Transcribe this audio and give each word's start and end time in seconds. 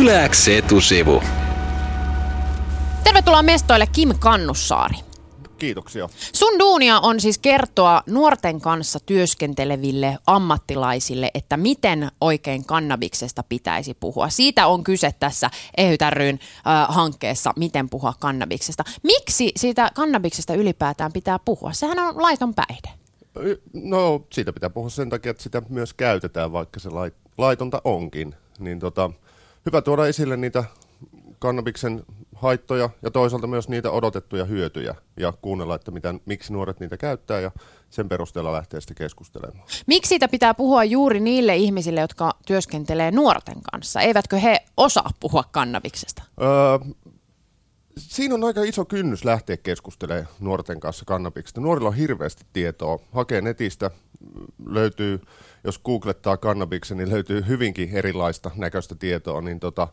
Yläks 0.00 0.48
etusivu. 0.48 1.22
Tervetuloa 3.04 3.42
mestoille 3.42 3.86
Kim 3.86 4.14
Kannussaari. 4.18 4.94
Kiitoksia. 5.58 6.08
Sun 6.32 6.58
duunia 6.58 7.00
on 7.00 7.20
siis 7.20 7.38
kertoa 7.38 8.02
nuorten 8.06 8.60
kanssa 8.60 8.98
työskenteleville 9.06 10.18
ammattilaisille, 10.26 11.30
että 11.34 11.56
miten 11.56 12.10
oikein 12.20 12.64
kannabiksesta 12.64 13.42
pitäisi 13.42 13.94
puhua. 13.94 14.28
Siitä 14.28 14.66
on 14.66 14.84
kyse 14.84 15.14
tässä 15.20 15.50
Ehyt 15.76 16.00
ryn, 16.10 16.38
äh, 16.66 16.94
hankkeessa, 16.94 17.52
miten 17.56 17.88
puhua 17.90 18.14
kannabiksesta. 18.20 18.84
Miksi 19.02 19.52
siitä 19.56 19.90
kannabiksesta 19.94 20.54
ylipäätään 20.54 21.12
pitää 21.12 21.38
puhua? 21.38 21.72
Sehän 21.72 21.98
on 21.98 22.22
laiton 22.22 22.54
päihde. 22.54 22.88
No 23.72 24.22
siitä 24.32 24.52
pitää 24.52 24.70
puhua 24.70 24.90
sen 24.90 25.10
takia, 25.10 25.30
että 25.30 25.42
sitä 25.42 25.62
myös 25.68 25.94
käytetään, 25.94 26.52
vaikka 26.52 26.80
se 26.80 26.88
lait- 26.88 27.30
laitonta 27.38 27.80
onkin. 27.84 28.34
Niin 28.58 28.78
tota, 28.78 29.10
hyvä 29.66 29.82
tuoda 29.82 30.06
esille 30.06 30.36
niitä 30.36 30.64
kannabiksen 31.38 32.04
haittoja 32.34 32.90
ja 33.02 33.10
toisaalta 33.10 33.46
myös 33.46 33.68
niitä 33.68 33.90
odotettuja 33.90 34.44
hyötyjä 34.44 34.94
ja 35.16 35.32
kuunnella, 35.42 35.74
että 35.74 35.90
mitä, 35.90 36.14
miksi 36.26 36.52
nuoret 36.52 36.80
niitä 36.80 36.96
käyttää 36.96 37.40
ja 37.40 37.50
sen 37.90 38.08
perusteella 38.08 38.52
lähtee 38.52 38.80
sitten 38.80 38.96
keskustelemaan. 38.96 39.68
Miksi 39.86 40.08
siitä 40.08 40.28
pitää 40.28 40.54
puhua 40.54 40.84
juuri 40.84 41.20
niille 41.20 41.56
ihmisille, 41.56 42.00
jotka 42.00 42.32
työskentelee 42.46 43.10
nuorten 43.10 43.62
kanssa? 43.72 44.00
Eivätkö 44.00 44.36
he 44.36 44.58
osaa 44.76 45.10
puhua 45.20 45.44
kannabiksesta? 45.52 46.22
Öö, 46.40 46.94
siinä 47.98 48.34
on 48.34 48.44
aika 48.44 48.62
iso 48.62 48.84
kynnys 48.84 49.24
lähteä 49.24 49.56
keskustelemaan 49.56 50.26
nuorten 50.40 50.80
kanssa 50.80 51.04
kannabiksesta. 51.04 51.60
Nuorilla 51.60 51.88
on 51.88 51.96
hirveästi 51.96 52.44
tietoa. 52.52 52.98
Hakee 53.12 53.40
netistä, 53.40 53.90
löytyy, 54.66 55.20
jos 55.64 55.78
googlettaa 55.78 56.36
kannabiksen, 56.36 56.96
niin 56.96 57.10
löytyy 57.10 57.44
hyvinkin 57.48 57.90
erilaista 57.92 58.50
näköistä 58.56 58.94
tietoa. 58.94 59.40
Niin 59.40 59.60
tota, 59.60 59.88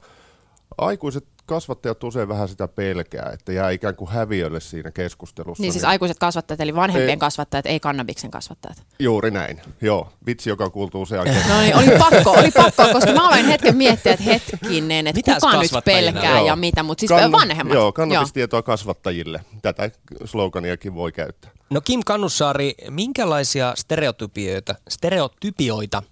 aikuiset 0.77 1.25
kasvattajat 1.45 2.03
usein 2.03 2.27
vähän 2.27 2.47
sitä 2.47 2.67
pelkää, 2.67 3.29
että 3.33 3.53
jää 3.53 3.69
ikään 3.69 3.95
kuin 3.95 4.11
häviölle 4.11 4.59
siinä 4.59 4.91
keskustelussa. 4.91 5.61
Niin 5.61 5.71
siis 5.71 5.83
aikuiset 5.83 6.19
kasvattajat, 6.19 6.61
eli 6.61 6.75
vanhempien 6.75 7.09
ei, 7.09 7.17
kasvattajat, 7.17 7.65
ei 7.65 7.79
kannabiksen 7.79 8.31
kasvattajat. 8.31 8.83
Juuri 8.99 9.31
näin, 9.31 9.61
joo. 9.81 10.11
Vitsi, 10.25 10.49
joka 10.49 10.69
kuultuu 10.69 11.05
kerran. 11.05 11.49
No 11.49 11.61
niin, 11.61 11.75
oli 11.75 11.99
pakko, 11.99 12.31
oli 12.31 12.51
pakko, 12.63 12.93
koska 12.93 13.11
mä 13.11 13.27
aloin 13.27 13.45
hetken 13.45 13.77
miettiä, 13.77 14.13
että 14.13 14.23
hetkinen, 14.23 15.07
että 15.07 15.17
Mitäs 15.17 15.43
kuka 15.43 15.61
nyt 15.61 15.85
pelkää 15.85 16.37
joo. 16.37 16.47
ja 16.47 16.55
mitä, 16.55 16.83
mutta 16.83 16.99
siis 16.99 17.11
Kann- 17.11 17.31
vanhemmat. 17.31 17.73
Joo, 17.73 17.91
kannabistietoa 17.91 18.57
joo. 18.57 18.63
kasvattajille. 18.63 19.45
Tätä 19.61 19.89
sloganiakin 20.25 20.95
voi 20.95 21.11
käyttää. 21.11 21.51
No 21.73 21.81
Kim 21.81 22.01
Kannussaari, 22.05 22.75
minkälaisia 22.89 23.73
stereotypioita, 23.75 24.75
stereotypioita 24.89 26.03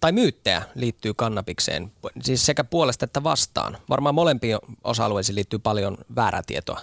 tai 0.00 0.12
myyttejä 0.12 0.62
liittyy 0.74 1.14
kannabikseen, 1.14 1.92
siis 2.22 2.46
sekä 2.46 2.64
puolesta 2.64 3.04
että 3.04 3.22
vastaan? 3.22 3.78
Varmaan 3.88 4.14
molempiin 4.14 4.58
osa-alueisiin 4.84 5.36
liittyy 5.36 5.58
paljon 5.58 5.98
väärää 6.16 6.42
tietoa. 6.46 6.80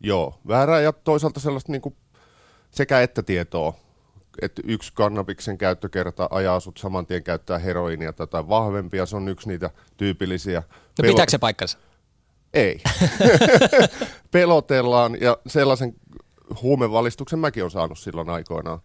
Joo, 0.00 0.38
väärää 0.48 0.80
ja 0.80 0.92
toisaalta 0.92 1.40
sellaista 1.40 1.72
niin 1.72 1.96
sekä 2.70 3.00
että 3.00 3.22
tietoa. 3.22 3.74
Että 4.42 4.62
yksi 4.64 4.92
kannabiksen 4.94 5.58
käyttökerta 5.58 6.28
ajaa 6.30 6.60
sut 6.60 6.78
saman 6.78 7.06
tien 7.06 7.22
käyttää 7.22 7.58
heroinia 7.58 8.12
tai 8.12 8.48
vahvempia, 8.48 9.06
se 9.06 9.16
on 9.16 9.28
yksi 9.28 9.48
niitä 9.48 9.70
tyypillisiä. 9.96 10.62
No 11.02 11.08
pitääkö 11.08 11.30
se 11.30 11.38
paikkansa? 11.38 11.78
Ei. 12.54 12.80
Pelotellaan 14.32 15.20
ja 15.20 15.38
sellaisen 15.46 15.94
huumevalistuksen 16.62 17.38
mäkin 17.38 17.62
olen 17.62 17.70
saanut 17.70 17.98
silloin 17.98 18.30
aikoinaan 18.30 18.80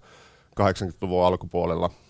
80-luvun 0.60 1.26
alkupuolella– 1.26 1.90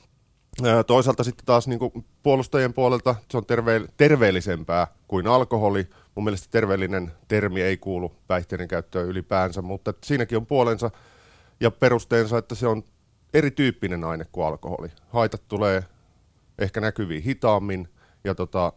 Toisaalta 0.87 1.23
sitten 1.23 1.45
taas 1.45 1.67
niin 1.67 1.79
kuin 1.79 2.05
puolustajien 2.23 2.73
puolelta 2.73 3.15
se 3.31 3.37
on 3.37 3.45
terve- 3.45 3.87
terveellisempää 3.97 4.87
kuin 5.07 5.27
alkoholi. 5.27 5.87
Mun 6.15 6.23
mielestä 6.23 6.47
terveellinen 6.51 7.11
termi 7.27 7.61
ei 7.61 7.77
kuulu 7.77 8.15
päihteiden 8.27 8.67
käyttöön 8.67 9.07
ylipäänsä, 9.07 9.61
mutta 9.61 9.93
siinäkin 10.03 10.37
on 10.37 10.45
puolensa 10.45 10.91
ja 11.59 11.71
perusteensa, 11.71 12.37
että 12.37 12.55
se 12.55 12.67
on 12.67 12.83
erityyppinen 13.33 14.03
aine 14.03 14.25
kuin 14.31 14.47
alkoholi. 14.47 14.87
Haitat 15.09 15.47
tulee 15.47 15.83
ehkä 16.59 16.81
näkyviin 16.81 17.23
hitaammin 17.23 17.89
ja 18.23 18.35
tota, 18.35 18.73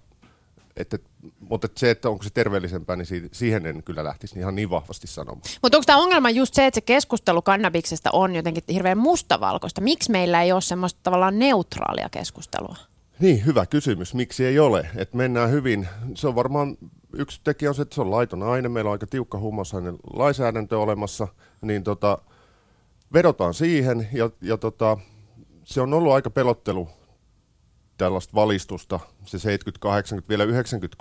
että, 0.77 0.99
mutta 1.41 1.69
se, 1.77 1.91
että 1.91 2.11
onko 2.11 2.23
se 2.23 2.31
terveellisempää, 2.31 2.97
niin 2.97 3.29
siihen 3.33 3.67
en 3.67 3.83
kyllä 3.83 4.05
lähtisi 4.05 4.39
ihan 4.39 4.55
niin 4.55 4.71
vahvasti 4.71 5.07
sanomaan. 5.07 5.43
Mutta 5.63 5.79
onko 5.79 5.87
tämä 5.87 5.99
ongelma 5.99 6.31
just 6.31 6.55
se, 6.55 6.67
että 6.67 6.77
se 6.77 6.81
keskustelu 6.81 7.43
kannabiksesta 7.43 8.11
on 8.13 8.35
jotenkin 8.35 8.63
hirveän 8.73 8.99
mustavalkoista? 8.99 9.81
Miksi 9.81 10.11
meillä 10.11 10.43
ei 10.43 10.53
ole 10.53 10.61
semmoista 10.61 11.01
tavallaan 11.03 11.39
neutraalia 11.39 12.09
keskustelua? 12.09 12.77
Niin, 13.21 13.47
hyvä 13.47 13.67
kysymys. 13.67 14.15
Miksi 14.15 14.47
ei 14.47 14.59
ole? 14.59 14.89
Et 14.97 15.15
mennään 15.15 15.51
hyvin. 15.51 15.89
Se 16.15 16.29
on 16.29 16.35
varmaan 16.35 16.77
yksi 17.13 17.41
tekijä 17.45 17.71
on 17.71 17.75
se, 17.75 17.83
että 17.83 17.95
se 17.95 18.01
on 18.01 18.11
laiton 18.11 18.43
aine. 18.43 18.69
Meillä 18.69 18.89
on 18.89 18.93
aika 18.93 19.07
tiukka 19.07 19.39
huumausaineiden 19.39 19.99
lainsäädäntö 20.13 20.79
olemassa. 20.79 21.29
Niin 21.61 21.85
tota, 21.85 22.19
vedotaan 23.13 23.55
siihen 23.55 24.09
ja, 24.13 24.31
ja 24.41 24.57
tota, 24.57 24.99
se 25.65 25.81
on 25.81 25.95
ollut 25.95 26.13
aika 26.13 26.31
pelottelu 26.31 26.89
tällaista 27.97 28.35
valistusta, 28.35 29.01
se 29.25 29.39
70, 29.39 29.83
80, 29.83 30.29
vielä 30.29 30.45
90, 30.45 30.97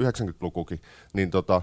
90-lukukin, 0.00 0.80
niin 1.12 1.30
tota, 1.30 1.62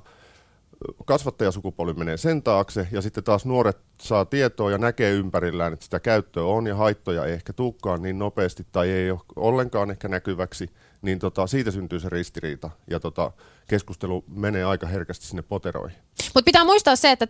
kasvattajasukupolvi 1.06 1.94
menee 1.94 2.18
sen 2.18 2.44
taakse 2.44 2.88
ja 2.92 3.02
sitten 3.02 3.24
taas 3.24 3.46
nuoret 3.46 3.78
saa 4.02 4.26
tietoa 4.26 4.72
ja 4.72 4.78
näkee 4.78 5.12
ympärillään, 5.12 5.74
että 5.74 5.84
sitä 5.84 6.00
käyttöä 6.00 6.44
on 6.44 6.68
ja 6.68 6.76
haittoja 6.76 7.26
ei 7.26 7.34
ehkä 7.34 7.54
tukkaan 7.54 8.02
niin 8.02 8.20
nopeasti 8.20 8.68
tai 8.72 8.90
ei 8.90 9.12
ole 9.12 9.20
ollenkaan 9.36 9.92
ehkä 9.92 10.08
näkyväksi, 10.08 10.70
niin 11.02 11.20
tota, 11.20 11.48
siitä 11.48 11.72
syntyy 11.72 12.00
se 12.00 12.10
ristiriita 12.10 12.70
ja 12.90 13.00
tota, 13.00 13.32
keskustelu 13.68 14.24
menee 14.28 14.64
aika 14.64 14.88
herkästi 14.88 15.26
sinne 15.26 15.42
poteroihin. 15.42 15.98
Mutta 16.34 16.46
pitää 16.46 16.64
muistaa 16.64 16.96
se, 16.96 17.12
että 17.12 17.28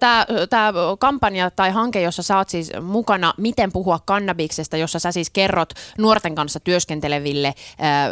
tämä 0.50 0.74
kampanja 1.00 1.52
tai 1.52 1.72
hanke, 1.72 2.02
jossa 2.02 2.24
sä 2.24 2.38
oot 2.38 2.50
siis 2.50 2.72
mukana, 2.82 3.34
miten 3.38 3.72
puhua 3.72 4.00
kannabiksesta, 4.06 4.78
jossa 4.78 5.00
sä 5.00 5.12
siis 5.12 5.30
kerrot 5.30 5.74
nuorten 5.98 6.36
kanssa 6.36 6.60
työskenteleville, 6.60 7.54
ää, 7.80 8.10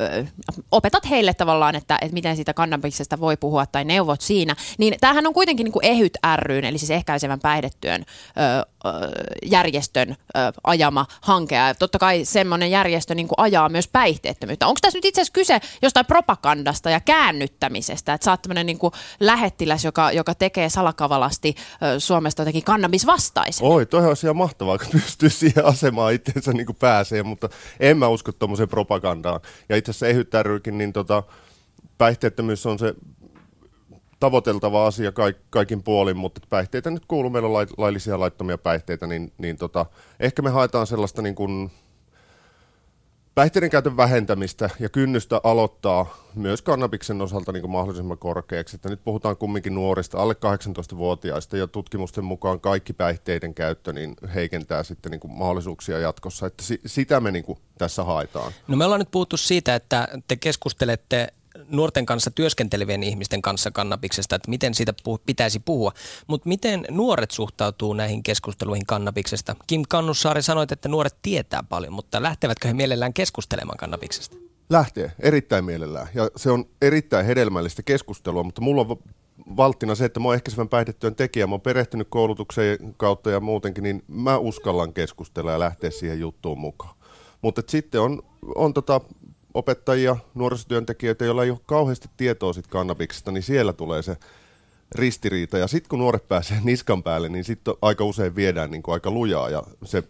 opetat 0.71 1.09
heille 1.09 1.33
tavallaan, 1.33 1.75
että, 1.75 1.97
että 2.01 2.13
miten 2.13 2.35
siitä 2.35 2.53
kannabiksesta 2.53 3.19
voi 3.19 3.37
puhua 3.37 3.65
tai 3.65 3.85
neuvot 3.85 4.21
siinä, 4.21 4.55
niin 4.77 4.95
tämähän 5.01 5.27
on 5.27 5.33
kuitenkin 5.33 5.63
niin 5.63 5.71
kuin 5.71 5.85
EHYT 5.85 6.17
ryn, 6.35 6.65
eli 6.65 6.77
siis 6.77 6.91
ehkäisevän 6.91 7.39
päihdetyön 7.39 8.05
ää, 8.35 8.65
järjestön 9.45 10.15
ajama 10.63 11.05
hanke. 11.21 11.55
Ja 11.55 11.75
totta 11.75 11.99
kai 11.99 12.25
semmoinen 12.25 12.71
järjestö 12.71 13.15
niin 13.15 13.27
kuin 13.27 13.39
ajaa 13.39 13.69
myös 13.69 13.87
päihteettömyyttä. 13.87 14.67
Onko 14.67 14.77
tässä 14.81 14.97
nyt 14.97 15.05
itse 15.05 15.21
asiassa 15.21 15.33
kyse 15.33 15.59
jostain 15.81 16.05
propagandasta 16.05 16.89
ja 16.89 16.99
käännyttämisestä, 16.99 18.13
että 18.13 18.25
sä 18.25 18.31
oot 18.31 18.41
tämmöinen 18.41 18.65
niin 18.65 18.79
lähettiläs, 19.19 19.85
joka, 19.85 20.11
joka 20.11 20.35
tekee 20.35 20.69
salakavalasti 20.69 21.55
Suomesta 21.97 22.41
jotenkin 22.41 22.63
kannabisvastaisen? 22.63 23.67
Oi, 23.67 23.85
toi 23.85 24.05
olisi 24.05 24.25
ihan 24.25 24.37
mahtavaa, 24.37 24.77
kun 24.77 24.87
pystyy 24.91 25.29
siihen 25.29 25.65
asemaan 25.65 26.13
itseensä 26.13 26.53
niin 26.53 26.65
kuin 26.65 26.75
pääsee, 26.75 27.23
mutta 27.23 27.49
en 27.79 27.97
mä 27.97 28.07
usko 28.07 28.31
tuommoiseen 28.31 28.69
propagandaan. 28.69 29.39
Ja 29.69 29.75
itse 29.75 29.91
asiassa 29.91 30.07
ehyttärykin, 30.07 30.77
niin 30.77 30.93
tota, 30.93 31.23
päihteettömyys 31.97 32.65
on 32.65 32.79
se 32.79 32.93
tavoiteltava 34.19 34.87
asia 34.87 35.11
kaik, 35.11 35.37
kaikin 35.49 35.83
puolin, 35.83 36.17
mutta 36.17 36.41
päihteitä 36.49 36.91
nyt 36.91 37.05
kuuluu, 37.05 37.29
meillä 37.29 37.59
on 37.59 37.67
laillisia 37.77 38.19
laittomia 38.19 38.57
päihteitä, 38.57 39.07
niin, 39.07 39.33
niin 39.37 39.57
tota, 39.57 39.85
ehkä 40.19 40.41
me 40.41 40.49
haetaan 40.49 40.87
sellaista 40.87 41.21
niin 41.21 41.35
kuin 41.35 41.71
päihteiden 43.35 43.69
käytön 43.69 43.97
vähentämistä 43.97 44.69
ja 44.79 44.89
kynnystä 44.89 45.41
aloittaa 45.43 46.17
myös 46.35 46.61
kannabiksen 46.61 47.21
osalta 47.21 47.51
niin 47.51 47.61
kuin 47.61 47.71
mahdollisimman 47.71 48.17
korkeaksi. 48.17 48.75
Että 48.75 48.89
nyt 48.89 49.03
puhutaan 49.03 49.37
kumminkin 49.37 49.75
nuorista, 49.75 50.17
alle 50.17 50.33
18-vuotiaista 50.33 51.57
ja 51.57 51.67
tutkimusten 51.67 52.23
mukaan 52.23 52.59
kaikki 52.59 52.93
päihteiden 52.93 53.53
käyttö 53.53 53.93
niin 53.93 54.15
heikentää 54.35 54.83
sitten 54.83 55.11
niin 55.11 55.19
kuin 55.19 55.31
mahdollisuuksia 55.31 55.99
jatkossa. 55.99 56.45
Että 56.45 56.63
si- 56.63 56.81
sitä 56.85 57.19
me 57.19 57.31
niin 57.31 57.45
kuin 57.45 57.59
tässä 57.77 58.03
haetaan. 58.03 58.51
No 58.67 58.77
me 58.77 58.85
ollaan 58.85 58.99
nyt 59.01 59.11
puhuttu 59.11 59.37
siitä, 59.37 59.75
että 59.75 60.07
te 60.27 60.35
keskustelette 60.35 61.33
nuorten 61.69 62.05
kanssa 62.05 62.31
työskentelevien 62.31 63.03
ihmisten 63.03 63.41
kanssa 63.41 63.71
kannabiksesta, 63.71 64.35
että 64.35 64.49
miten 64.49 64.73
siitä 64.73 64.91
puh- 64.91 65.21
pitäisi 65.25 65.59
puhua. 65.59 65.91
Mutta 66.27 66.49
miten 66.49 66.85
nuoret 66.89 67.31
suhtautuu 67.31 67.93
näihin 67.93 68.23
keskusteluihin 68.23 68.85
kannabiksesta? 68.85 69.55
Kim 69.67 69.83
Kannussaari 69.89 70.41
sanoi, 70.41 70.65
että 70.71 70.89
nuoret 70.89 71.15
tietää 71.21 71.63
paljon, 71.69 71.93
mutta 71.93 72.23
lähtevätkö 72.23 72.67
he 72.67 72.73
mielellään 72.73 73.13
keskustelemaan 73.13 73.77
kannabiksesta? 73.77 74.37
Lähtee, 74.69 75.11
erittäin 75.19 75.65
mielellään. 75.65 76.07
Ja 76.13 76.29
se 76.35 76.51
on 76.51 76.65
erittäin 76.81 77.25
hedelmällistä 77.25 77.83
keskustelua, 77.83 78.43
mutta 78.43 78.61
mulla 78.61 78.81
on 78.81 78.97
valttina 79.57 79.95
se, 79.95 80.05
että 80.05 80.19
mä 80.19 80.27
oon 80.27 80.35
ehkäisevän 80.35 80.69
päihdetyön 80.69 81.15
tekijä, 81.15 81.47
mä 81.47 81.53
oon 81.53 81.61
perehtynyt 81.61 82.07
koulutukseen 82.09 82.95
kautta 82.97 83.31
ja 83.31 83.39
muutenkin, 83.39 83.83
niin 83.83 84.03
mä 84.07 84.37
uskallan 84.37 84.93
keskustella 84.93 85.51
ja 85.51 85.59
lähteä 85.59 85.91
siihen 85.91 86.19
juttuun 86.19 86.59
mukaan. 86.59 86.95
Mutta 87.41 87.61
sitten 87.67 88.01
on, 88.01 88.21
on 88.55 88.73
tota 88.73 89.01
opettajia, 89.55 90.17
nuorisotyöntekijöitä, 90.33 91.25
joilla 91.25 91.43
ei 91.43 91.49
ole 91.49 91.59
kauheasti 91.65 92.09
tietoa 92.17 92.53
sit 92.53 92.67
kannabiksesta, 92.67 93.31
niin 93.31 93.43
siellä 93.43 93.73
tulee 93.73 94.01
se 94.01 94.17
ristiriita. 94.91 95.57
Ja 95.57 95.67
sitten 95.67 95.89
kun 95.89 95.99
nuoret 95.99 96.27
pääsee 96.27 96.59
niskan 96.63 97.03
päälle, 97.03 97.29
niin 97.29 97.43
sitten 97.43 97.73
aika 97.81 98.03
usein 98.03 98.35
viedään 98.35 98.71
niin 98.71 98.83
aika 98.87 99.11
lujaa 99.11 99.49
ja 99.49 99.63
se 99.83 100.03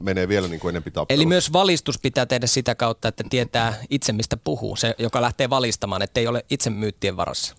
menee 0.00 0.28
vielä 0.28 0.48
niin 0.48 0.60
kuin 0.60 0.72
enempi. 0.72 0.92
Eli 1.08 1.26
myös 1.26 1.52
valistus 1.52 1.98
pitää 1.98 2.26
tehdä 2.26 2.46
sitä 2.46 2.74
kautta, 2.74 3.08
että 3.08 3.24
tietää 3.30 3.74
itse 3.90 4.12
mistä 4.12 4.36
puhuu, 4.36 4.76
se 4.76 4.94
joka 4.98 5.22
lähtee 5.22 5.50
valistamaan, 5.50 6.02
että 6.02 6.20
ei 6.20 6.26
ole 6.26 6.44
itse 6.50 6.70
myyttien 6.70 7.16
varassa. 7.16 7.54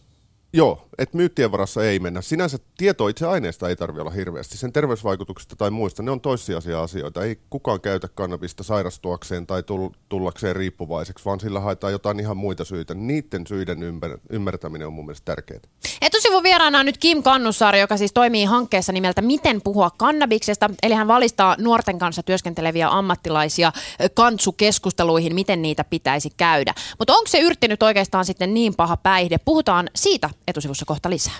Joo, 0.55 0.87
että 0.97 1.17
myyttien 1.17 1.51
varassa 1.51 1.85
ei 1.85 1.99
mennä. 1.99 2.21
Sinänsä 2.21 2.57
tieto 2.77 3.07
itse 3.07 3.27
aineesta 3.27 3.69
ei 3.69 3.75
tarvitse 3.75 4.01
olla 4.01 4.11
hirveästi. 4.11 4.57
Sen 4.57 4.73
terveysvaikutuksista 4.73 5.55
tai 5.55 5.71
muista, 5.71 6.03
ne 6.03 6.11
on 6.11 6.21
toissijaisia 6.21 6.83
asioita. 6.83 7.23
Ei 7.23 7.39
kukaan 7.49 7.81
käytä 7.81 8.07
kannabista 8.07 8.63
sairastuakseen 8.63 9.47
tai 9.47 9.63
tullakseen 10.09 10.55
riippuvaiseksi, 10.55 11.25
vaan 11.25 11.39
sillä 11.39 11.59
haetaan 11.59 11.93
jotain 11.93 12.19
ihan 12.19 12.37
muita 12.37 12.65
syitä. 12.65 12.93
Niiden 12.93 13.47
syiden 13.47 13.77
ymmär- 13.77 14.19
ymmärtäminen 14.29 14.87
on 14.87 14.93
mun 14.93 15.05
mielestä 15.05 15.25
tärkeää. 15.25 15.59
Etusivun 16.01 16.43
vieraana 16.43 16.79
on 16.79 16.85
nyt 16.85 16.97
Kim 16.97 17.23
Kannussaari, 17.23 17.79
joka 17.79 17.97
siis 17.97 18.13
toimii 18.13 18.45
hankkeessa 18.45 18.91
nimeltä 18.91 19.21
Miten 19.21 19.61
puhua 19.61 19.91
kannabiksesta. 19.97 20.69
Eli 20.83 20.93
hän 20.93 21.07
valistaa 21.07 21.55
nuorten 21.59 21.99
kanssa 21.99 22.23
työskenteleviä 22.23 22.89
ammattilaisia 22.89 23.71
kantsukeskusteluihin, 24.13 25.35
miten 25.35 25.61
niitä 25.61 25.83
pitäisi 25.83 26.29
käydä. 26.37 26.73
Mutta 26.99 27.13
onko 27.13 27.27
se 27.27 27.39
yrttinyt 27.39 27.83
oikeastaan 27.83 28.25
sitten 28.25 28.53
niin 28.53 28.75
paha 28.75 28.97
päihde? 28.97 29.37
Puhutaan 29.37 29.89
siitä 29.95 30.29
etusivussa 30.47 30.85
kohta 30.85 31.09
lisää. 31.09 31.33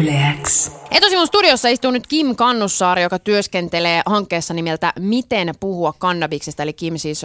Yleäks. 0.00 0.72
Etusivun 0.90 1.26
studiossa 1.26 1.68
istuu 1.68 1.90
nyt 1.90 2.06
Kim 2.06 2.36
Kannussaari, 2.36 3.02
joka 3.02 3.18
työskentelee 3.18 4.02
hankkeessa 4.06 4.54
nimeltä 4.54 4.92
Miten 4.98 5.54
puhua 5.60 5.94
kannabiksesta. 5.98 6.62
Eli 6.62 6.72
Kim 6.72 6.96
siis 6.96 7.22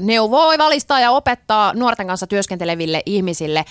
neuvoo, 0.00 0.58
valistaa 0.58 1.00
ja 1.00 1.10
opettaa 1.10 1.72
nuorten 1.74 2.06
kanssa 2.06 2.26
työskenteleville 2.26 3.02
ihmisille, 3.06 3.64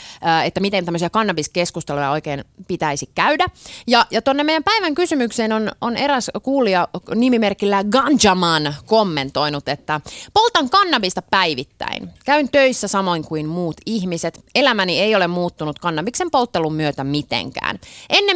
että 0.45 0.59
miten 0.59 0.85
tämmöisiä 0.85 1.09
kannabiskeskusteluja 1.09 2.11
oikein 2.11 2.43
pitäisi 2.67 3.09
käydä. 3.15 3.45
Ja, 3.87 4.05
ja 4.11 4.21
tuonne 4.21 4.43
meidän 4.43 4.63
päivän 4.63 4.95
kysymykseen 4.95 5.53
on, 5.53 5.71
on 5.81 5.97
eräs 5.97 6.31
kuulija 6.43 6.87
nimimerkillä 7.15 7.83
Ganjaman 7.83 8.75
kommentoinut, 8.85 9.69
että 9.69 10.01
poltan 10.33 10.69
kannabista 10.69 11.21
päivittäin. 11.21 12.09
Käyn 12.25 12.49
töissä 12.49 12.87
samoin 12.87 13.23
kuin 13.23 13.45
muut 13.47 13.75
ihmiset. 13.85 14.43
Elämäni 14.55 14.99
ei 14.99 15.15
ole 15.15 15.27
muuttunut 15.27 15.79
kannabiksen 15.79 16.31
polttelun 16.31 16.73
myötä 16.73 17.03
mitenkään. 17.03 17.79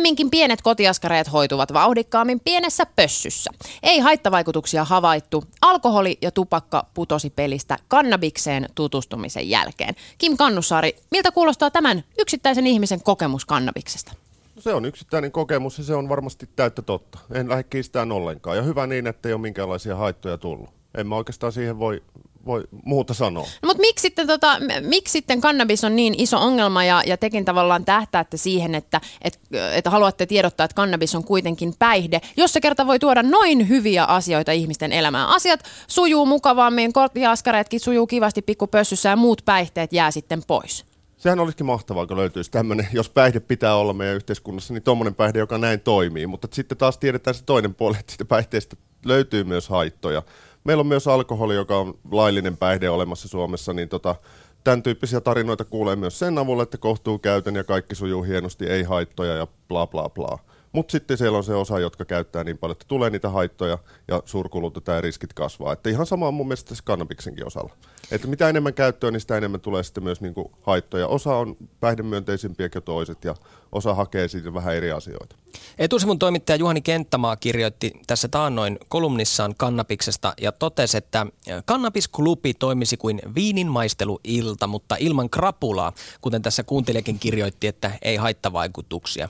Ennemminkin 0.10 0.32
pienet 0.32 0.62
kotiaskareet 0.62 1.32
hoituvat 1.32 1.74
vauhdikkaammin 1.74 2.40
pienessä 2.40 2.86
pössyssä. 2.86 3.52
Ei 3.84 4.00
haittavaikutuksia 4.00 4.84
havaittu. 4.84 5.44
Alkoholi 5.62 6.18
ja 6.22 6.32
tupakka 6.32 6.86
putosi 6.94 7.30
pelistä 7.30 7.78
kannabikseen 7.88 8.70
tutustumisen 8.76 9.50
jälkeen. 9.50 9.96
Kim 10.18 10.38
Kannussaari, 10.38 10.96
miltä 11.12 11.32
kuulostaa 11.32 11.72
tämän 11.72 12.04
yksittäisen 12.20 12.68
ihmisen 12.68 13.04
kokemus 13.04 13.46
kannabiksesta? 13.46 14.14
Se 14.60 14.74
on 14.74 14.86
yksittäinen 14.86 15.32
kokemus 15.32 15.78
ja 15.78 15.84
se 15.84 15.96
on 15.96 16.10
varmasti 16.10 16.50
täyttä 16.56 16.82
totta. 16.82 17.20
En 17.34 17.50
lähde 17.50 17.64
kiistämään 17.64 18.12
ollenkaan. 18.12 18.58
Ja 18.58 18.64
hyvä 18.64 18.88
niin, 18.88 19.08
että 19.08 19.30
ei 19.30 19.34
ole 19.34 19.42
minkäänlaisia 19.42 19.96
haittoja 19.96 20.38
tullut. 20.38 20.70
En 20.98 21.08
mä 21.08 21.16
oikeastaan 21.16 21.52
siihen 21.52 21.80
voi 21.80 22.04
voi 22.46 22.64
muuta 22.86 23.14
sanoa. 23.14 23.44
No, 23.44 23.68
mutta 23.68 23.82
miksi 23.82 24.02
sitten, 24.02 24.28
tota, 24.28 24.58
miksi 24.82 25.12
sitten 25.12 25.42
kannabis 25.42 25.84
on 25.84 25.96
niin 25.96 26.16
iso 26.18 26.38
ongelma 26.38 26.84
ja, 26.84 27.04
ja 27.06 27.18
tekin 27.18 27.46
tavallaan 27.46 27.86
tähtäätte 27.86 28.38
siihen, 28.38 28.76
että 28.76 29.02
et, 29.22 29.40
et 29.74 29.86
haluatte 29.86 30.26
tiedottaa, 30.26 30.64
että 30.64 30.76
kannabis 30.76 31.16
on 31.16 31.24
kuitenkin 31.24 31.74
päihde, 31.80 32.22
jos 32.38 32.54
se 32.54 32.62
kerta 32.62 32.88
voi 32.88 33.00
tuoda 33.00 33.24
noin 33.24 33.70
hyviä 33.70 34.04
asioita 34.04 34.52
ihmisten 34.52 34.92
elämään. 34.92 35.30
Asiat 35.30 35.64
sujuu 35.88 36.26
mukavammin, 36.26 36.94
korttiaskareetkin 36.94 37.80
sujuu 37.80 38.08
kivasti 38.08 38.42
pikkupössyssä 38.42 39.10
ja 39.10 39.16
muut 39.16 39.42
päihteet 39.46 39.94
jää 39.94 40.12
sitten 40.12 40.44
pois. 40.48 40.86
Sehän 41.18 41.40
olisikin 41.40 41.66
mahtavaa, 41.66 42.08
kun 42.08 42.18
löytyisi 42.18 42.52
tämmöinen, 42.52 42.88
jos 42.94 43.10
päihde 43.10 43.40
pitää 43.40 43.76
olla 43.76 43.94
meidän 43.94 44.16
yhteiskunnassa, 44.16 44.74
niin 44.74 44.84
tuommoinen 44.84 45.16
päihde, 45.16 45.40
joka 45.40 45.58
näin 45.58 45.80
toimii. 45.80 46.28
Mutta 46.28 46.48
sitten 46.52 46.78
taas 46.78 46.98
tiedetään 46.98 47.36
se 47.36 47.44
toinen 47.44 47.76
puoli, 47.76 47.98
että 48.00 48.26
päihteestä 48.26 48.76
löytyy 49.06 49.44
myös 49.44 49.70
haittoja. 49.70 50.24
Meillä 50.64 50.82
on 50.82 50.88
myös 50.88 51.08
alkoholi, 51.08 51.56
joka 51.56 51.78
on 51.78 52.00
laillinen 52.12 52.58
päihde 52.58 52.90
olemassa 52.90 53.28
Suomessa, 53.28 53.74
niin 53.74 53.90
tota, 53.90 54.16
tämän 54.64 54.84
tyyppisiä 54.84 55.22
tarinoita 55.22 55.66
kuulee 55.66 55.96
myös 55.96 56.20
sen 56.20 56.38
avulla, 56.38 56.64
että 56.64 56.78
kohtuu 56.78 57.20
käytön 57.20 57.56
ja 57.56 57.64
kaikki 57.64 57.96
sujuu 57.96 58.24
hienosti, 58.24 58.66
ei 58.66 58.84
haittoja 58.84 59.36
ja 59.36 59.48
bla 59.68 59.88
bla 59.88 60.10
bla. 60.10 60.40
Mutta 60.72 60.92
sitten 60.92 61.18
siellä 61.18 61.38
on 61.38 61.44
se 61.44 61.56
osa, 61.56 61.80
jotka 61.80 62.06
käyttää 62.06 62.44
niin 62.44 62.58
paljon, 62.58 62.72
että 62.72 62.86
tulee 62.88 63.10
niitä 63.10 63.30
haittoja 63.30 63.78
ja 64.08 64.24
suurkulutetaan 64.26 64.96
ja 64.96 65.02
riskit 65.02 65.34
kasvaa. 65.34 65.74
Että 65.74 65.90
ihan 65.90 66.06
sama 66.06 66.28
on 66.28 66.34
mun 66.34 66.48
mielestä 66.48 66.70
tässä 66.70 66.84
kannabiksenkin 66.84 67.48
osalla. 67.48 67.74
Että 68.12 68.28
mitä 68.28 68.50
enemmän 68.50 68.74
käyttöä, 68.74 69.12
niin 69.12 69.22
sitä 69.22 69.38
enemmän 69.38 69.62
tulee 69.62 69.84
sitten 69.84 70.04
myös 70.04 70.22
niinku 70.22 70.52
haittoja. 70.62 71.08
Osa 71.08 71.36
on 71.36 71.58
päihdemyönteisimpiä 71.80 72.70
kuin 72.70 72.84
toiset 72.84 73.26
ja 73.26 73.36
osa 73.72 73.94
hakee 73.94 74.28
siitä 74.28 74.54
vähän 74.54 74.76
eri 74.76 74.92
asioita. 74.92 75.36
Etusivun 75.78 76.20
toimittaja 76.20 76.56
Juhani 76.56 76.82
Kenttämaa 76.82 77.36
kirjoitti 77.36 77.94
tässä 78.08 78.28
taannoin 78.28 78.80
kolumnissaan 78.88 79.56
kannabiksesta 79.58 80.34
ja 80.42 80.52
totesi, 80.52 80.98
että 80.98 81.26
kannabisklubi 81.66 82.54
toimisi 82.54 82.98
kuin 82.98 83.22
viininmaisteluilta, 83.36 84.68
mutta 84.68 84.96
ilman 85.00 85.30
krapulaa, 85.30 85.94
kuten 86.22 86.42
tässä 86.42 86.64
kuuntelijakin 86.64 87.20
kirjoitti, 87.20 87.68
että 87.68 87.92
ei 88.02 88.16
haittavaikutuksia. 88.16 89.30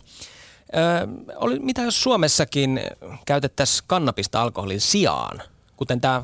Öö, 0.75 1.07
oli, 1.35 1.59
mitä 1.59 1.81
jos 1.81 2.03
Suomessakin 2.03 2.81
käytettäisiin 3.25 3.83
kannabista 3.87 4.41
alkoholin 4.41 4.81
sijaan, 4.81 5.41
kuten 5.77 6.01
tämä 6.01 6.23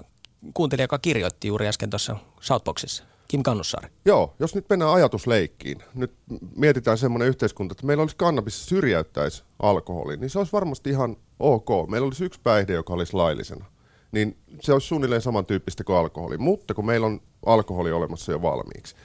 kuuntelija, 0.54 0.84
joka 0.84 1.00
kirjoitti 1.00 1.48
juuri 1.48 1.68
äsken 1.68 1.90
tuossa 1.90 2.16
Southboxissa? 2.42 3.04
Kim 3.28 3.44
Kannussaari. 3.44 3.88
Joo, 4.06 4.34
jos 4.40 4.56
nyt 4.56 4.66
mennään 4.70 4.94
ajatusleikkiin, 4.94 5.78
nyt 5.94 6.14
mietitään 6.56 6.98
semmoinen 6.98 7.28
yhteiskunta, 7.28 7.74
että 7.74 7.86
meillä 7.86 8.02
olisi 8.02 8.16
kannabis 8.16 8.66
syrjäyttäisi 8.66 9.44
alkoholi, 9.60 10.18
niin 10.18 10.30
se 10.30 10.38
olisi 10.40 10.54
varmasti 10.54 10.90
ihan 10.90 11.18
ok. 11.40 11.90
Meillä 11.90 12.06
olisi 12.06 12.26
yksi 12.26 12.40
päihde, 12.44 12.74
joka 12.74 12.94
olisi 12.94 13.14
laillisena. 13.14 13.66
Niin 14.12 14.38
se 14.62 14.74
olisi 14.74 14.88
suunnilleen 14.88 15.22
samantyyppistä 15.22 15.84
kuin 15.84 15.98
alkoholi. 15.98 16.38
Mutta 16.38 16.74
kun 16.74 16.86
meillä 16.86 17.08
on 17.08 17.22
alkoholi 17.46 17.92
olemassa 17.92 18.32
jo 18.32 18.42
valmiiksi, 18.42 18.96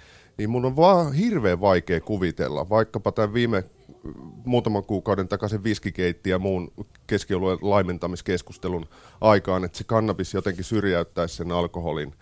niin 0.41 0.51
mun 0.51 0.65
on 0.65 0.77
vaan 0.77 1.13
hirveän 1.13 1.61
vaikea 1.61 2.01
kuvitella, 2.01 2.69
vaikkapa 2.69 3.13
tämän 3.13 3.35
viime 3.35 3.65
muutaman 4.45 4.85
kuukauden 4.85 5.29
takaisin 5.29 5.65
viskikeitti 5.65 6.31
ja 6.31 6.39
muun 6.39 6.73
keskioluen 7.07 7.59
laimentamiskeskustelun 7.63 8.87
aikaan, 9.21 9.65
että 9.65 9.79
se 9.79 9.85
kannabis 9.85 10.35
jotenkin 10.35 10.65
syrjäyttäisi 10.65 11.37
sen 11.37 11.53
alkoholin 11.53 12.15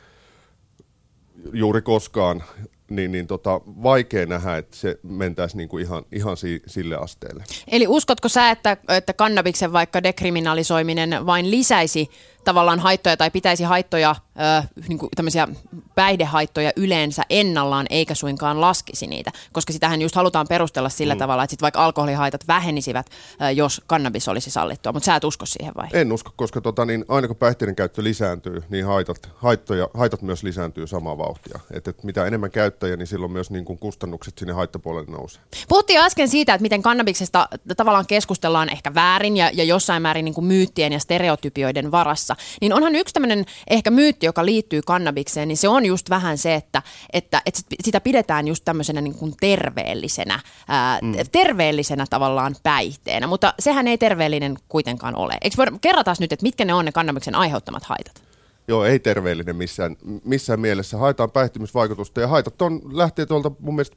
juuri 1.53 1.83
koskaan, 1.83 2.43
niin, 2.91 3.13
niin 3.13 3.27
tota, 3.27 3.61
vaikea 3.67 4.27
nähdä, 4.27 4.57
että 4.57 4.77
se 4.77 4.99
mentäisi 5.03 5.57
niin 5.57 5.69
kuin 5.69 5.85
ihan, 5.85 6.05
ihan 6.13 6.37
si, 6.37 6.63
sille 6.67 6.97
asteelle. 6.97 7.45
Eli 7.69 7.87
uskotko 7.89 8.29
sä, 8.29 8.51
että, 8.51 8.77
että 8.89 9.13
kannabiksen 9.13 9.73
vaikka 9.73 10.03
dekriminalisoiminen 10.03 11.27
vain 11.27 11.51
lisäisi 11.51 12.11
tavallaan 12.45 12.81
haittoja 12.81 13.17
tai 13.17 13.31
pitäisi 13.31 13.65
haittoja, 13.65 14.15
äh, 14.41 14.69
niin 14.89 14.99
kuin 14.99 15.11
tämmöisiä 15.17 15.49
päihdehaittoja 15.95 16.73
yleensä 16.77 17.23
ennallaan, 17.31 17.87
eikä 17.91 18.15
suinkaan 18.15 18.61
laskisi 18.61 19.07
niitä. 19.07 19.33
Koska 19.53 19.73
sitähän 19.73 20.03
just 20.03 20.15
halutaan 20.15 20.47
perustella 20.49 20.89
sillä 20.89 21.15
mm. 21.15 21.19
tavalla, 21.19 21.45
että 21.45 21.53
sit 21.53 21.63
vaikka 21.63 21.85
alkoholihaitat 21.85 22.49
vähenisivät, 22.49 23.07
äh, 23.43 23.55
jos 23.55 23.83
kannabis 23.87 24.29
olisi 24.29 24.51
sallittua. 24.51 24.93
Mutta 24.93 25.07
sä 25.07 25.17
et 25.17 25.25
usko 25.25 25.47
siihen 25.47 25.73
vai? 25.77 25.89
En 25.93 26.13
usko, 26.13 26.33
koska 26.37 26.61
tota, 26.61 26.85
niin 26.85 27.05
aina 27.09 27.29
kun 27.29 27.37
päihteiden 27.37 27.77
käyttö 27.77 28.05
lisääntyy, 28.05 28.63
niin 28.69 28.87
haitat, 28.87 29.31
haittoja, 29.37 29.89
haitat 29.95 30.23
myös 30.23 30.43
lisääntyy 30.43 30.87
samaa 30.87 31.19
vauhtia. 31.19 31.61
Et, 31.71 31.89
et 31.89 32.05
mitä 32.05 32.27
enemmän 32.27 32.51
käyttäjiä, 32.51 32.97
niin 32.97 33.07
silloin 33.07 33.33
myös 33.33 33.51
niin 33.51 33.65
kuin 33.65 33.79
kustannukset 33.79 34.39
sinne 34.39 34.53
haittapuolelle 34.53 35.11
nousee. 35.11 35.43
Puhuttiin 35.69 36.01
äsken 36.01 36.29
siitä, 36.29 36.55
että 36.55 36.63
miten 36.63 36.83
kannabiksesta 36.83 37.49
tavallaan 37.77 38.07
keskustellaan 38.07 38.69
ehkä 38.69 38.95
väärin 38.95 39.37
ja, 39.37 39.51
ja 39.53 39.65
jossain 39.65 40.03
määrin 40.03 40.25
niin 40.25 40.35
kuin 40.35 40.45
myyttien 40.45 40.93
ja 40.93 40.99
stereotypioiden 40.99 41.91
varassa 41.91 42.28
niin 42.61 42.73
onhan 42.73 42.95
yksi 42.95 43.15
tämmöinen 43.15 43.45
ehkä 43.71 43.91
myytti, 43.91 44.27
joka 44.27 44.47
liittyy 44.47 44.81
kannabikseen, 44.83 45.49
niin 45.49 45.57
se 45.57 45.69
on 45.69 45.87
just 45.87 46.11
vähän 46.11 46.39
se, 46.39 46.55
että, 46.55 46.83
että, 47.13 47.43
että 47.47 47.61
sitä 47.83 48.01
pidetään 48.01 48.49
just 48.49 48.65
tämmöisenä 48.65 49.01
niin 49.01 49.15
kuin 49.15 49.35
terveellisenä, 49.41 50.41
ää, 50.69 50.99
mm. 51.03 51.13
terveellisenä 51.33 52.07
tavallaan 52.11 52.57
päihteenä, 52.63 53.27
mutta 53.27 53.55
sehän 53.59 53.89
ei 53.89 53.99
terveellinen 53.99 54.59
kuitenkaan 54.69 55.17
ole. 55.17 55.39
Eikö 55.43 55.57
kerrataan 55.81 56.17
nyt, 56.21 56.33
että 56.33 56.45
mitkä 56.45 56.65
ne 56.65 56.75
on 56.75 56.85
ne 56.85 56.93
kannabiksen 56.93 57.35
aiheuttamat 57.35 57.85
haitat? 57.85 58.23
Joo, 58.69 58.85
ei 58.85 58.99
terveellinen 58.99 59.57
missään, 59.57 59.97
missään 60.25 60.61
mielessä. 60.61 60.99
Haetaan 60.99 61.31
päihtymisvaikutusta 61.31 62.21
ja 62.21 62.29
haitat 62.29 62.63
on, 62.63 62.81
lähtee 62.93 63.27
tuolta 63.27 63.51
mun 63.61 63.75
mielestä 63.75 63.97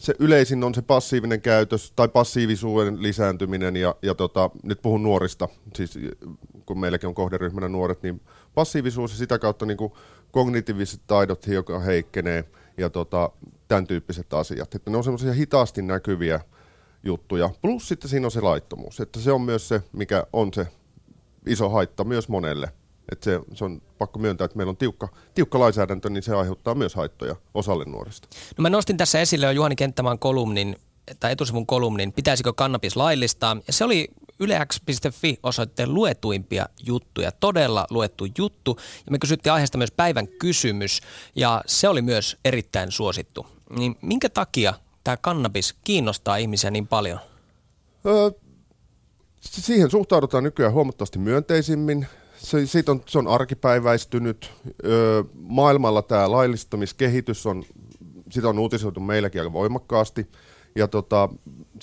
se 0.00 0.14
yleisin 0.18 0.64
on 0.64 0.74
se 0.74 0.82
passiivinen 0.82 1.40
käytös 1.40 1.92
tai 1.96 2.08
passiivisuuden 2.08 3.02
lisääntyminen 3.02 3.76
ja, 3.76 3.94
ja 4.02 4.14
tota, 4.14 4.50
nyt 4.62 4.82
puhun 4.82 5.02
nuorista, 5.02 5.48
siis 5.76 5.98
kun 6.66 6.80
meilläkin 6.80 7.06
on 7.06 7.14
kohderyhmänä 7.14 7.68
nuoret, 7.68 8.02
niin 8.02 8.20
passiivisuus 8.54 9.10
ja 9.10 9.18
sitä 9.18 9.38
kautta 9.38 9.66
niin 9.66 9.76
kuin 9.76 9.92
kognitiiviset 10.30 11.00
taidot, 11.06 11.46
joka 11.46 11.78
heikkenee 11.78 12.44
ja 12.76 12.90
tota, 12.90 13.30
tämän 13.68 13.86
tyyppiset 13.86 14.34
asiat. 14.34 14.74
Että 14.74 14.90
ne 14.90 14.96
on 14.96 15.04
semmoisia 15.04 15.32
hitaasti 15.32 15.82
näkyviä 15.82 16.40
juttuja. 17.02 17.50
Plus 17.62 17.88
sitten 17.88 18.10
siinä 18.10 18.26
on 18.26 18.30
se 18.30 18.40
laittomuus, 18.40 19.00
että 19.00 19.20
se 19.20 19.32
on 19.32 19.42
myös 19.42 19.68
se, 19.68 19.82
mikä 19.92 20.26
on 20.32 20.54
se 20.54 20.66
iso 21.46 21.68
haitta 21.68 22.04
myös 22.04 22.28
monelle. 22.28 22.72
Että 23.12 23.24
se, 23.24 23.40
se 23.54 23.64
on 23.64 23.82
pakko 23.98 24.18
myöntää, 24.18 24.44
että 24.44 24.56
meillä 24.56 24.70
on 24.70 24.76
tiukka, 24.76 25.08
tiukka 25.34 25.60
lainsäädäntö, 25.60 26.10
niin 26.10 26.22
se 26.22 26.34
aiheuttaa 26.34 26.74
myös 26.74 26.94
haittoja 26.94 27.36
osalle 27.54 27.84
nuorista. 27.84 28.28
No 28.58 28.62
mä 28.62 28.70
nostin 28.70 28.96
tässä 28.96 29.20
esille 29.20 29.46
jo 29.46 29.52
Juhani 29.52 29.76
Kenttämaan 29.76 30.18
kolumnin, 30.18 30.76
tai 31.20 31.32
etusivun 31.32 31.66
kolumnin, 31.66 32.12
pitäisikö 32.12 32.52
kannabis 32.52 32.96
laillistaa. 32.96 33.56
Ja 33.66 33.72
se 33.72 33.84
oli 33.84 34.08
ylex.fi 34.40 35.38
osoitteen 35.42 35.94
luetuimpia 35.94 36.66
juttuja, 36.86 37.32
todella 37.32 37.86
luettu 37.90 38.26
juttu. 38.38 38.78
Ja 39.06 39.12
me 39.12 39.18
kysyttiin 39.18 39.52
aiheesta 39.52 39.78
myös 39.78 39.90
päivän 39.90 40.28
kysymys 40.28 41.00
ja 41.36 41.62
se 41.66 41.88
oli 41.88 42.02
myös 42.02 42.36
erittäin 42.44 42.90
suosittu. 42.92 43.46
Niin 43.76 43.96
minkä 44.02 44.28
takia 44.28 44.74
tämä 45.04 45.16
kannabis 45.16 45.74
kiinnostaa 45.84 46.36
ihmisiä 46.36 46.70
niin 46.70 46.86
paljon? 46.86 47.18
Öö, 48.06 48.30
siihen 49.40 49.90
suhtaudutaan 49.90 50.44
nykyään 50.44 50.72
huomattavasti 50.72 51.18
myönteisimmin. 51.18 52.06
Se, 52.42 52.66
siitä 52.66 52.92
on, 52.92 53.02
se 53.06 53.18
on 53.18 53.28
arkipäiväistynyt. 53.28 54.52
Öö, 54.84 55.22
maailmalla 55.34 56.02
tämä 56.02 56.30
laillistamiskehitys 56.30 57.46
on, 57.46 57.64
sitä 58.30 58.48
on 58.48 58.58
uutisoitu 58.58 59.00
meilläkin 59.00 59.40
aika 59.40 59.52
voimakkaasti. 59.52 60.26
Ja 60.74 60.88
tota, 60.88 61.28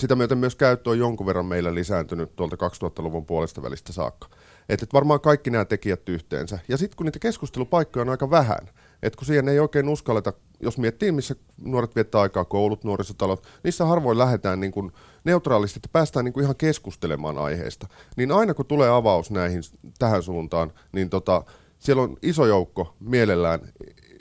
sitä 0.00 0.16
myöten 0.16 0.38
myös 0.38 0.54
käyttö 0.54 0.90
on 0.90 0.98
jonkun 0.98 1.26
verran 1.26 1.46
meillä 1.46 1.74
lisääntynyt 1.74 2.36
tuolta 2.36 2.56
2000-luvun 2.56 3.26
puolesta 3.26 3.62
välistä 3.62 3.92
saakka. 3.92 4.28
Että 4.68 4.84
et 4.84 4.92
varmaan 4.92 5.20
kaikki 5.20 5.50
nämä 5.50 5.64
tekijät 5.64 6.08
yhteensä. 6.08 6.58
Ja 6.68 6.76
sitten 6.76 6.96
kun 6.96 7.06
niitä 7.06 7.18
keskustelupaikkoja 7.18 8.02
on 8.02 8.08
aika 8.08 8.30
vähän, 8.30 8.68
että 9.02 9.16
kun 9.16 9.26
siihen 9.26 9.48
ei 9.48 9.58
oikein 9.58 9.88
uskalleta, 9.88 10.32
jos 10.60 10.78
miettii, 10.78 11.12
missä 11.12 11.34
nuoret 11.64 11.96
viettää 11.96 12.20
aikaa, 12.20 12.44
koulut, 12.44 12.84
nuorisotalot, 12.84 13.46
niissä 13.64 13.84
harvoin 13.84 14.18
lähdetään 14.18 14.60
niin 14.60 14.72
kuin 14.72 14.92
neutraalisti, 15.24 15.78
että 15.78 15.88
päästään 15.92 16.24
niin 16.24 16.32
kuin 16.32 16.44
ihan 16.44 16.56
keskustelemaan 16.56 17.38
aiheesta. 17.38 17.86
Niin 18.16 18.32
aina 18.32 18.54
kun 18.54 18.66
tulee 18.66 18.88
avaus 18.88 19.30
näihin 19.30 19.62
tähän 19.98 20.22
suuntaan, 20.22 20.72
niin 20.92 21.10
tota, 21.10 21.44
siellä 21.78 22.02
on 22.02 22.16
iso 22.22 22.46
joukko 22.46 22.94
mielellään 23.00 23.60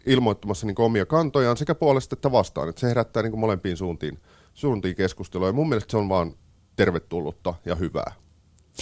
ilmoittamassa 0.06 0.68
niin 0.68 0.82
omia 0.82 1.06
kantojaan 1.06 1.58
sekä 1.58 1.76
puolesta 1.76 2.14
että 2.14 2.32
vastaan. 2.32 2.70
Että 2.70 2.82
se 2.82 2.88
herättää 2.88 3.24
niin 3.24 3.32
kuin 3.32 3.40
molempiin 3.40 3.78
suuntiin, 3.78 4.20
suuntiin 4.54 4.96
keskustelua. 4.96 5.48
Ja 5.48 5.54
mun 5.54 5.70
mielestä 5.70 5.92
se 5.92 5.98
on 5.98 6.10
vaan 6.10 6.34
tervetullutta 6.76 7.54
ja 7.66 7.76
hyvää. 7.76 8.14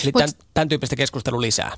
Eli 0.03 0.11
tämän, 0.11 0.29
tämän 0.53 0.69
tyyppistä 0.69 0.95
keskustelua 0.95 1.41
lisää. 1.41 1.71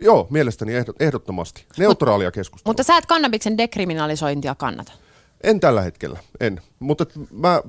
Joo, 0.00 0.26
mielestäni 0.30 0.72
ehdottomasti. 1.00 1.66
Neutraalia 1.78 2.30
keskustelua. 2.30 2.70
Mutta 2.70 2.82
sä 2.82 2.96
et 2.96 3.06
kannabiksen 3.06 3.58
dekriminalisointia 3.58 4.54
kannata. 4.54 4.92
En 5.42 5.60
tällä 5.60 5.82
hetkellä, 5.82 6.18
en. 6.40 6.60
Mutta 6.78 7.06
mä 7.30 7.62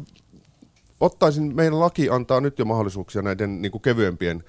ottaisin, 1.00 1.56
meidän 1.56 1.80
laki 1.80 2.10
antaa 2.10 2.42
nyt 2.42 2.60
jo 2.60 2.66
mahdollisuuksia 2.66 3.22
näiden 3.22 3.62
niin 3.62 3.72
kuin 3.72 3.82
kevyempien 3.82 4.44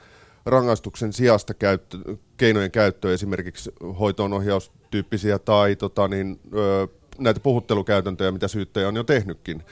rangaistuksen 0.47 1.13
sijasta 1.13 1.55
käyttö, 1.55 1.99
keinojen 2.37 2.71
käyttöön, 2.71 3.15
esimerkiksi 3.15 3.71
hoitoonohjaustyyppisiä 4.01 5.39
tai 5.39 5.77
tota, 5.77 6.09
niin, 6.09 6.41
ö, 6.57 6.89
näitä 7.19 7.41
puhuttelukäytäntöjä, 7.41 8.31
mitä 8.31 8.49
syyttäjä 8.49 8.89
on 8.89 8.97
jo 8.97 9.05
tehnytkin 9.05 9.63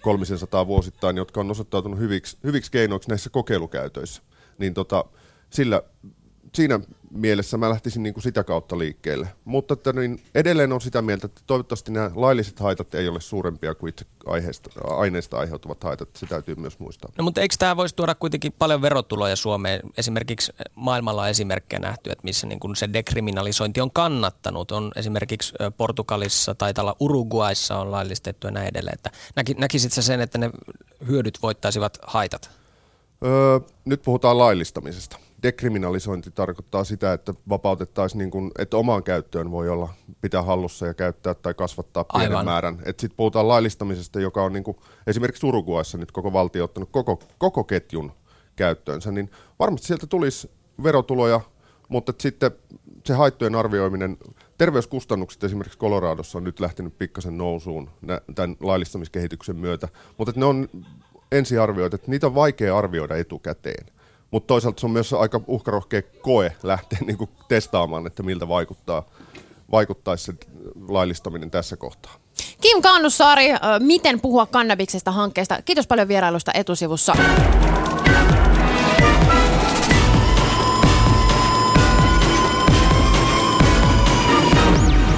kolmisen 0.00 0.38
sataa 0.38 0.66
vuosittain, 0.66 1.16
jotka 1.16 1.40
on 1.40 1.50
osoittautunut 1.50 1.98
hyviksi, 1.98 2.36
hyviksi 2.44 2.70
keinoiksi 2.70 3.08
näissä 3.08 3.30
kokeilukäytöissä. 3.30 4.22
Niin 4.58 4.74
tota, 4.74 5.04
sillä 5.50 5.82
siinä 6.54 6.80
mielessä 7.10 7.56
mä 7.56 7.70
lähtisin 7.70 8.02
niin 8.02 8.14
kuin 8.14 8.22
sitä 8.22 8.44
kautta 8.44 8.78
liikkeelle. 8.78 9.28
Mutta 9.44 9.74
että 9.74 9.92
niin 9.92 10.22
edelleen 10.34 10.72
on 10.72 10.80
sitä 10.80 11.02
mieltä, 11.02 11.26
että 11.26 11.40
toivottavasti 11.46 11.92
nämä 11.92 12.10
lailliset 12.14 12.60
haitat 12.60 12.94
ei 12.94 13.08
ole 13.08 13.20
suurempia 13.20 13.74
kuin 13.74 13.88
itse 13.88 14.04
aiheesta, 14.26 14.70
aineista 14.84 15.38
aiheutuvat 15.38 15.84
haitat. 15.84 16.08
Se 16.16 16.26
täytyy 16.26 16.54
myös 16.54 16.78
muistaa. 16.78 17.10
No, 17.18 17.24
mutta 17.24 17.40
eikö 17.40 17.54
tämä 17.58 17.76
voisi 17.76 17.96
tuoda 17.96 18.14
kuitenkin 18.14 18.52
paljon 18.58 18.82
verotuloja 18.82 19.36
Suomeen? 19.36 19.80
Esimerkiksi 19.96 20.52
maailmalla 20.74 21.22
on 21.22 21.28
esimerkkejä 21.28 21.80
nähty, 21.80 22.10
että 22.10 22.24
missä 22.24 22.46
niin 22.46 22.60
kuin 22.60 22.76
se 22.76 22.92
dekriminalisointi 22.92 23.80
on 23.80 23.90
kannattanut. 23.90 24.72
On 24.72 24.92
esimerkiksi 24.96 25.54
Portugalissa 25.76 26.54
tai 26.54 26.74
tällä 26.74 26.94
Uruguayssa 27.00 27.78
on 27.78 27.90
laillistettu 27.90 28.46
ja 28.46 28.50
näin 28.50 28.68
edelleen. 28.68 28.94
Että 28.94 29.10
näkisit 29.58 29.92
sen, 29.92 30.20
että 30.20 30.38
ne 30.38 30.50
hyödyt 31.06 31.38
voittaisivat 31.42 31.98
haitat? 32.02 32.61
Öö, 33.24 33.60
nyt 33.84 34.02
puhutaan 34.02 34.38
laillistamisesta 34.38 35.18
dekriminalisointi 35.42 36.30
tarkoittaa 36.30 36.84
sitä, 36.84 37.12
että 37.12 37.34
vapautettaisiin, 37.48 38.18
niin 38.18 38.30
kuin, 38.30 38.50
että 38.58 38.76
omaan 38.76 39.02
käyttöön 39.02 39.50
voi 39.50 39.68
olla 39.68 39.88
pitää 40.20 40.42
hallussa 40.42 40.86
ja 40.86 40.94
käyttää 40.94 41.34
tai 41.34 41.54
kasvattaa 41.54 42.04
pienen 42.04 42.28
Aivan. 42.28 42.44
määrän. 42.44 42.78
Sitten 42.86 43.10
puhutaan 43.16 43.48
laillistamisesta, 43.48 44.20
joka 44.20 44.42
on 44.42 44.52
niin 44.52 44.64
kuin, 44.64 44.76
esimerkiksi 45.06 45.46
Uruguayssa 45.46 45.98
nyt 45.98 46.12
koko 46.12 46.32
valtio 46.32 46.64
ottanut 46.64 46.88
koko, 46.92 47.18
koko 47.38 47.64
ketjun 47.64 48.12
käyttöönsä, 48.56 49.12
niin 49.12 49.30
varmasti 49.58 49.86
sieltä 49.86 50.06
tulisi 50.06 50.50
verotuloja, 50.82 51.40
mutta 51.88 52.12
sitten 52.18 52.50
se 53.06 53.14
haittojen 53.14 53.54
arvioiminen, 53.54 54.16
terveyskustannukset 54.58 55.44
esimerkiksi 55.44 55.78
Coloradossa 55.78 56.38
on 56.38 56.44
nyt 56.44 56.60
lähtenyt 56.60 56.98
pikkasen 56.98 57.38
nousuun 57.38 57.90
tämän 58.34 58.56
laillistamiskehityksen 58.60 59.56
myötä, 59.56 59.88
mutta 60.18 60.32
ne 60.36 60.44
on 60.44 60.68
ensiarvioita, 61.32 61.94
että 61.94 62.10
niitä 62.10 62.26
on 62.26 62.34
vaikea 62.34 62.78
arvioida 62.78 63.16
etukäteen. 63.16 63.86
Mutta 64.30 64.46
toisaalta 64.46 64.80
se 64.80 64.86
on 64.86 64.90
myös 64.90 65.12
aika 65.12 65.40
uhkarohkea 65.46 66.02
koe 66.02 66.52
lähteä 66.62 66.98
niin 67.06 67.18
kuin 67.18 67.30
testaamaan, 67.48 68.06
että 68.06 68.22
miltä 68.22 68.48
vaikuttaa, 68.48 69.08
vaikuttaisi 69.70 70.24
se 70.24 70.32
laillistaminen 70.88 71.50
tässä 71.50 71.76
kohtaa. 71.76 72.12
Kim 72.60 72.82
Kannussaari, 72.82 73.46
miten 73.78 74.20
puhua 74.20 74.46
kannabiksesta 74.46 75.10
hankkeesta. 75.10 75.62
Kiitos 75.62 75.86
paljon 75.86 76.08
vierailusta 76.08 76.52
etusivussa. 76.54 77.16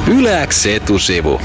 Yläks 0.09 0.67
etusivu. 0.67 1.41